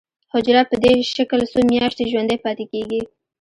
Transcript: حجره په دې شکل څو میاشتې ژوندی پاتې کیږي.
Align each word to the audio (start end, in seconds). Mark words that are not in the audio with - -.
حجره 0.33 0.63
په 0.69 0.75
دې 0.83 0.93
شکل 1.15 1.39
څو 1.51 1.59
میاشتې 1.71 2.03
ژوندی 2.11 2.37
پاتې 2.45 2.65
کیږي. 2.71 3.01